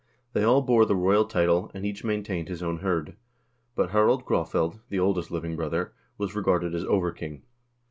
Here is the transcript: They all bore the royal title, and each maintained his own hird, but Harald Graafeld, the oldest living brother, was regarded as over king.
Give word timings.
They 0.33 0.43
all 0.43 0.63
bore 0.63 0.83
the 0.87 0.95
royal 0.95 1.25
title, 1.25 1.69
and 1.75 1.85
each 1.85 2.03
maintained 2.03 2.47
his 2.47 2.63
own 2.63 2.79
hird, 2.79 3.17
but 3.75 3.91
Harald 3.91 4.25
Graafeld, 4.25 4.79
the 4.89 4.97
oldest 4.97 5.29
living 5.29 5.55
brother, 5.55 5.93
was 6.17 6.35
regarded 6.35 6.73
as 6.73 6.83
over 6.85 7.11
king. 7.11 7.43